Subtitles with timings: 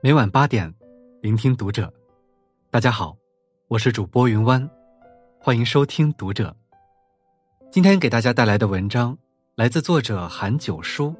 [0.00, 0.72] 每晚八点，
[1.20, 1.92] 聆听读者。
[2.70, 3.16] 大家好，
[3.66, 4.70] 我是主播云湾，
[5.40, 6.54] 欢迎收听读者。
[7.68, 9.18] 今天给大家带来的文章
[9.56, 11.12] 来自作者韩九叔。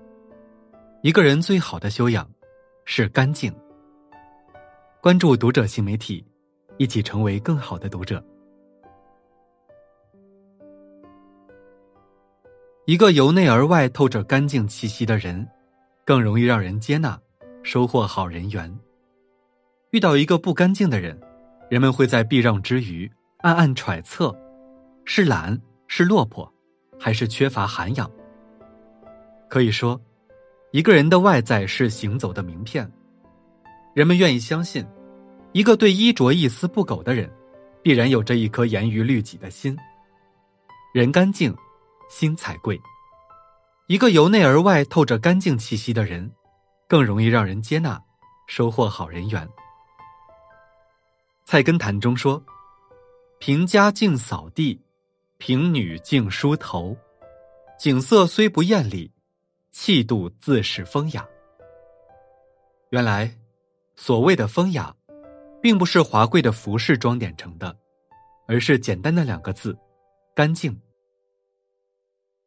[1.03, 2.31] 一个人最好的修养
[2.85, 3.53] 是干净。
[5.01, 6.25] 关注读者新媒体，
[6.77, 8.25] 一起成为更好的读者。
[12.85, 15.45] 一个由内而外透着干净气息的人，
[16.05, 17.21] 更容易让人接纳。
[17.63, 18.79] 收获好人缘。
[19.91, 21.19] 遇到一个不干净的人，
[21.71, 24.37] 人们会在避让之余暗暗揣测：
[25.05, 26.51] 是懒，是落魄，
[26.99, 28.11] 还是缺乏涵养？
[29.49, 30.01] 可以说，
[30.73, 32.91] 一个人的外在是行走的名片。
[33.95, 34.87] 人们愿意相信，
[35.53, 37.31] 一个对衣着一丝不苟的人，
[37.83, 39.77] 必然有着一颗严于律己的心。
[40.93, 41.55] 人干净，
[42.11, 42.81] 心才贵。
[43.87, 46.31] 一个由内而外透着干净气息的人。
[46.89, 48.03] 更容易让人接纳，
[48.47, 49.47] 收获好人缘。
[51.45, 52.43] 菜根谭中说
[53.39, 54.81] ：“平家净扫地，
[55.37, 56.97] 平女净梳头，
[57.79, 59.13] 景色虽不艳丽，
[59.71, 61.29] 气度自是风雅。”
[62.89, 63.37] 原来，
[63.97, 64.97] 所谓的风雅，
[65.61, 67.77] 并不是华贵的服饰装点成的，
[68.47, 69.77] 而是简单的两个字：
[70.35, 70.75] 干净。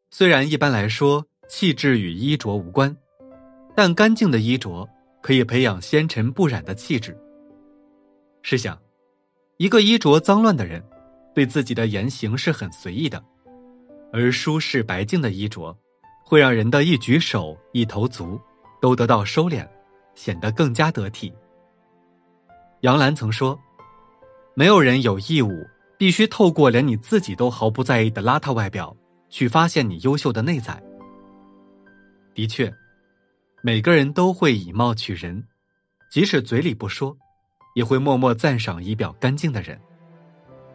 [0.09, 2.97] 虽然一般来说，气质与衣着无关。
[3.75, 4.87] 但干净的衣着
[5.21, 7.17] 可以培养纤尘不染的气质。
[8.41, 8.77] 试想，
[9.57, 10.83] 一个衣着脏乱的人，
[11.33, 13.19] 对自己的言行是很随意的；
[14.11, 15.75] 而舒适白净的衣着，
[16.25, 18.39] 会让人的一举手、一投足
[18.81, 19.67] 都得到收敛，
[20.15, 21.31] 显得更加得体。
[22.81, 23.57] 杨澜曾说
[24.55, 25.51] ：“没有人有义务
[25.97, 28.95] 必须透过连你自己都毫不在意的邋遢外表，
[29.29, 30.81] 去发现你优秀的内在。”
[32.33, 32.73] 的确。
[33.63, 35.43] 每个人都会以貌取人，
[36.09, 37.15] 即使嘴里不说，
[37.75, 39.79] 也会默默赞赏仪表干净的人。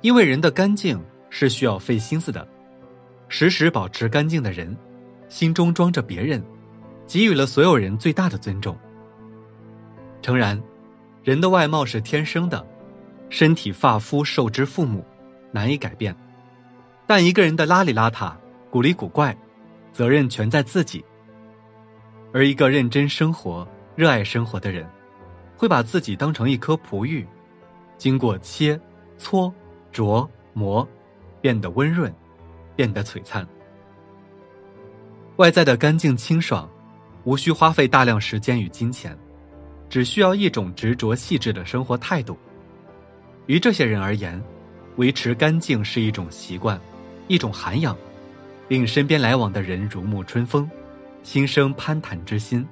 [0.02, 2.46] 因为人的干净是需要费心思的。
[3.28, 4.76] 时时保持干净的人，
[5.28, 6.40] 心中装着别人，
[7.08, 8.78] 给予了所有人最大的尊重。
[10.22, 10.62] 诚然，
[11.24, 12.64] 人的外貌是天生的，
[13.30, 15.04] 身体发肤受之父母，
[15.50, 16.14] 难以改变。
[17.04, 18.32] 但一个人的邋里邋遢、
[18.70, 19.36] 古里古怪，
[19.92, 21.04] 责任全在自己。
[22.36, 24.86] 而一个认真生活、热爱生活的人，
[25.56, 27.26] 会把自己当成一颗璞玉，
[27.96, 28.78] 经过切、
[29.18, 29.50] 磋、
[29.90, 30.86] 琢、磨，
[31.40, 32.14] 变得温润，
[32.76, 33.48] 变得璀璨。
[35.36, 36.68] 外在的干净清爽，
[37.24, 39.16] 无需花费大量时间与金钱，
[39.88, 42.36] 只需要一种执着细致的生活态度。
[43.46, 44.38] 于这些人而言，
[44.96, 46.78] 维持干净是一种习惯，
[47.28, 47.96] 一种涵养，
[48.68, 50.70] 令身边来往的人如沐春风。
[51.26, 52.64] 心生攀谈之心。《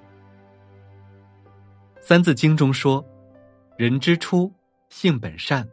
[2.01, 3.05] 三字经》中说
[3.77, 4.49] ：“人之初，
[4.89, 5.69] 性本善。”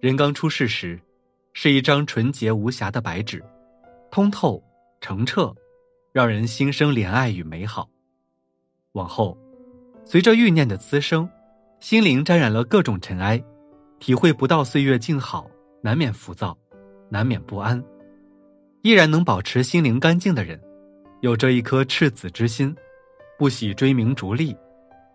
[0.00, 0.98] 人刚出世时，
[1.52, 3.44] 是一张纯洁无瑕的白纸，
[4.10, 4.60] 通透
[5.02, 5.54] 澄澈，
[6.12, 7.86] 让人心生怜爱与美好。
[8.92, 9.36] 往后，
[10.02, 11.28] 随着欲念的滋生，
[11.80, 13.38] 心灵沾染了各种尘埃，
[13.98, 15.46] 体会不到岁月静好，
[15.82, 16.56] 难免浮躁，
[17.10, 17.84] 难免不安。
[18.80, 20.58] 依然能保持心灵干净的人。
[21.26, 22.72] 有着一颗赤子之心，
[23.36, 24.56] 不喜追名逐利，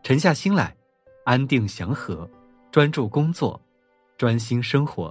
[0.03, 0.75] 沉下心来，
[1.23, 2.29] 安定祥和，
[2.69, 3.57] 专注工作，
[4.17, 5.09] 专心生活。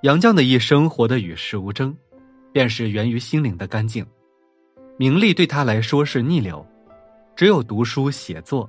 [0.00, 1.94] 杨绛的一生活得与世无争，
[2.54, 4.02] 便是源于心灵的干净。
[4.96, 6.66] 名利对他来说是逆流，
[7.36, 8.66] 只有读书写作，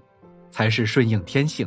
[0.52, 1.66] 才是顺应天性。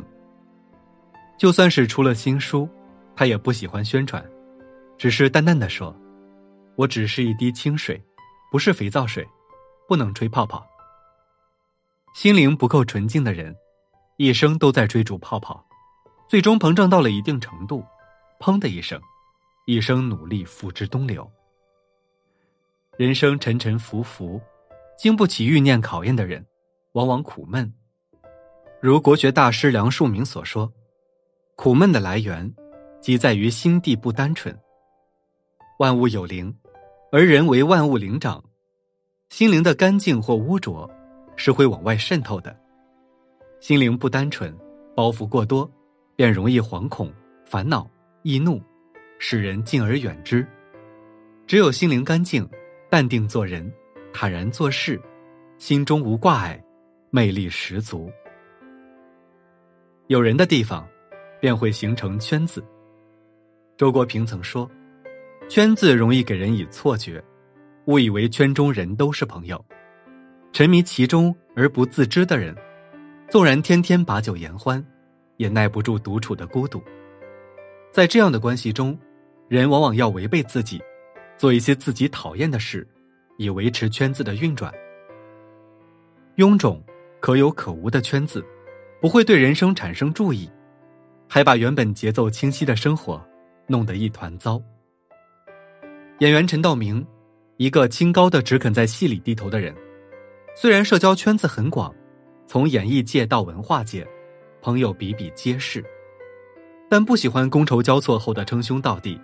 [1.35, 2.69] 就算是出了新书，
[3.15, 4.23] 他也不喜欢宣传，
[4.99, 5.95] 只是淡淡的说
[6.77, 7.99] ：“我只是一滴清水。”
[8.51, 9.27] 不是肥皂水，
[9.87, 10.65] 不能吹泡泡。
[12.15, 13.55] 心灵不够纯净的人，
[14.17, 15.63] 一生都在追逐泡泡，
[16.27, 17.85] 最终膨胀到了一定程度，
[18.39, 18.99] 砰的一声，
[19.67, 21.29] 一生努力付之东流。
[22.97, 24.41] 人生沉沉浮浮，
[24.97, 26.45] 经不起欲念考验的人，
[26.93, 27.71] 往往苦闷。
[28.81, 30.71] 如国学大师梁漱溟所说
[31.55, 32.51] ：“苦闷的来源，
[32.99, 34.57] 即在于心地不单纯。
[35.77, 36.53] 万物有灵。”
[37.11, 38.43] 而人为万物灵长，
[39.29, 40.87] 心灵的干净或污浊，
[41.35, 42.55] 是会往外渗透的。
[43.59, 44.55] 心灵不单纯，
[44.95, 45.67] 包袱过多，
[46.15, 47.11] 便容易惶恐、
[47.45, 47.89] 烦恼、
[48.21, 48.61] 易怒，
[49.17, 50.45] 使人敬而远之。
[51.47, 52.47] 只有心灵干净，
[52.91, 53.73] 淡定做人，
[54.13, 55.01] 坦然做事，
[55.57, 56.63] 心中无挂碍，
[57.09, 58.07] 魅力十足。
[60.05, 60.87] 有人的地方，
[61.41, 62.63] 便会形成圈子。
[63.77, 64.69] 周国平曾说。
[65.49, 67.21] 圈子容易给人以错觉，
[67.85, 69.65] 误以为圈中人都是朋友。
[70.53, 72.55] 沉迷其中而不自知的人，
[73.31, 74.83] 纵然天天把酒言欢，
[75.37, 76.79] 也耐不住独处的孤独。
[77.91, 78.95] 在这样的关系中，
[79.47, 80.79] 人往往要违背自己，
[81.35, 82.87] 做一些自己讨厌的事，
[83.39, 84.71] 以维持圈子的运转。
[86.35, 86.79] 臃肿、
[87.19, 88.45] 可有可无的圈子，
[89.01, 90.47] 不会对人生产生注意，
[91.27, 93.19] 还把原本节奏清晰的生活
[93.65, 94.61] 弄得一团糟。
[96.19, 97.05] 演员陈道明，
[97.55, 99.73] 一个清高的只肯在戏里低头的人，
[100.53, 101.95] 虽然社交圈子很广，
[102.45, 104.05] 从演艺界到文化界，
[104.61, 105.81] 朋友比比皆是，
[106.89, 109.17] 但不喜欢觥筹交错后的称兄道弟，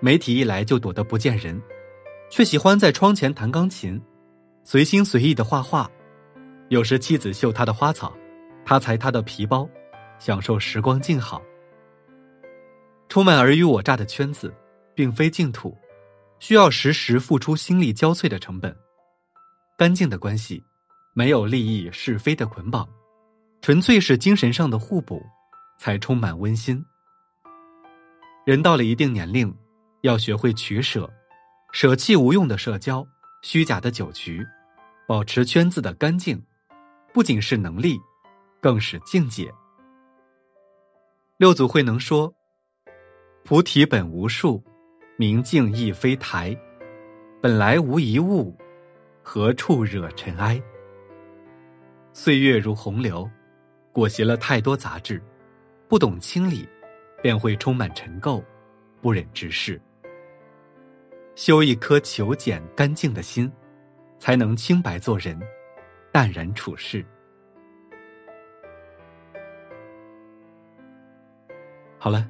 [0.00, 1.60] 媒体一来就躲得不见人，
[2.30, 4.00] 却喜欢在窗前弹钢琴，
[4.64, 5.86] 随心随意的画画，
[6.68, 8.10] 有时妻子绣他的花草，
[8.64, 9.68] 他裁他的皮包，
[10.18, 11.42] 享受时光静好。
[13.10, 14.50] 充满尔虞我诈的圈子，
[14.94, 15.76] 并非净土。
[16.42, 18.76] 需要时时付出心力交瘁的成本，
[19.78, 20.60] 干净的关系，
[21.14, 22.84] 没有利益是非的捆绑，
[23.60, 25.22] 纯粹是精神上的互补，
[25.78, 26.84] 才充满温馨。
[28.44, 29.54] 人到了一定年龄，
[30.00, 31.08] 要学会取舍，
[31.70, 33.06] 舍弃无用的社交、
[33.42, 34.44] 虚假的酒局，
[35.06, 36.42] 保持圈子的干净，
[37.14, 38.00] 不仅是能力，
[38.60, 39.48] 更是境界。
[41.36, 42.34] 六祖慧能说
[43.46, 44.60] ：“菩提本无树。”
[45.22, 46.52] 明镜亦非台，
[47.40, 48.52] 本来无一物，
[49.22, 50.60] 何处惹尘埃？
[52.12, 53.30] 岁月如洪流，
[53.92, 55.22] 裹挟了太多杂质，
[55.86, 56.68] 不懂清理，
[57.22, 58.42] 便会充满尘垢，
[59.00, 59.80] 不忍直视。
[61.36, 63.48] 修一颗求简干净的心，
[64.18, 65.40] 才能清白做人，
[66.10, 67.06] 淡然处事。
[71.96, 72.28] 好了，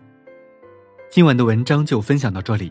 [1.08, 2.70] 今晚的文章就分享到这里。